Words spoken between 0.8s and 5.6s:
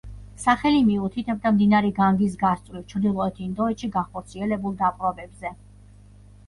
მიუთითებდა მდინარე განგის გასწვრივ, ჩრდილოეთ ინდოეთში განხორციელებულ დაპყრობებზე.